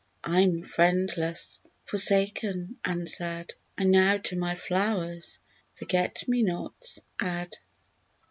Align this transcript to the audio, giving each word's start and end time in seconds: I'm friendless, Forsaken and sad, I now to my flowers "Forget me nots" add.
I'm 0.23 0.63
friendless, 0.63 1.61
Forsaken 1.85 2.79
and 2.83 3.07
sad, 3.07 3.53
I 3.77 3.83
now 3.83 4.17
to 4.17 4.35
my 4.35 4.55
flowers 4.55 5.37
"Forget 5.75 6.27
me 6.27 6.41
nots" 6.41 6.99
add. 7.19 7.55